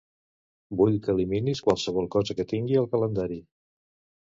[0.79, 3.41] Vull que eliminis qualsevol cosa que tingui al calendari.